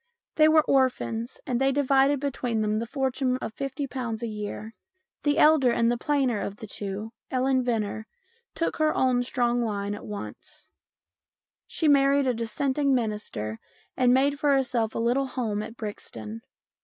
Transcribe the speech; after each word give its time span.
They 0.33 0.47
were 0.47 0.63
orphans, 0.63 1.39
and 1.45 1.61
they 1.61 1.71
divided 1.71 2.19
between 2.19 2.61
them 2.61 2.81
a 2.81 2.87
fortune 2.87 3.37
of 3.37 3.53
50 3.53 3.87
a 3.93 4.25
year. 4.25 4.73
The 5.21 5.37
elder 5.37 5.71
and 5.71 5.93
plainer 5.99 6.39
of 6.39 6.55
the 6.55 6.65
two, 6.65 7.11
Ellen 7.29 7.61
Venner, 7.61 8.07
took 8.55 8.77
her 8.77 8.95
own 8.95 9.21
strong 9.21 9.61
line 9.61 9.93
at 9.93 10.07
once. 10.07 10.71
She 11.67 11.87
married 11.87 12.25
a 12.25 12.33
Dissenting 12.33 12.95
minister 12.95 13.59
and 13.95 14.11
made 14.11 14.39
for 14.39 14.55
herself 14.55 14.95
a 14.95 14.97
little 14.97 15.27
home 15.27 15.61
at 15.61 15.77
Brixton. 15.77 16.41